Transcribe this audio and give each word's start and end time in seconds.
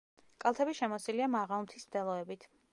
კალთები 0.43 0.73
შემოსილია 0.79 1.29
მაღალმთის 1.37 1.89
მდელოებით. 1.91 2.53